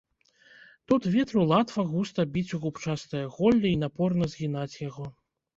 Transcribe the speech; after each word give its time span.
Тут 0.87 1.01
ветру 1.15 1.43
латва 1.51 1.85
густа 1.91 2.25
біць 2.37 2.53
у 2.59 2.63
купчастае 2.63 3.21
голле 3.37 3.67
і 3.75 3.79
напорна 3.85 4.31
згінаць 4.33 4.81
яго. 4.89 5.05